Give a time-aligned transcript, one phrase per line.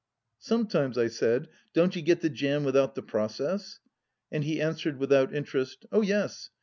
[0.39, 3.79] "Sometimes," I said," don't you get the jam without the process?"
[4.31, 6.49] and he answered, without interest: "Oh yes.